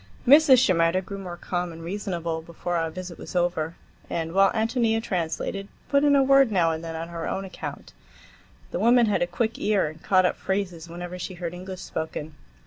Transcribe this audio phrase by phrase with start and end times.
[0.27, 0.57] Mrs.
[0.57, 3.75] Shimerda grew more calm and reasonable before our visit was over,
[4.09, 7.93] and, while Ántonia translated, put in a word now and then on her own account.
[8.71, 12.33] The woman had a quick ear, and caught up phrases whenever she heard English spoken.